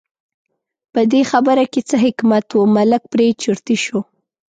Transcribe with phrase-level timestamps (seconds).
[0.93, 3.99] په دې خبره کې څه حکمت و، ملک پرې چرتي شو.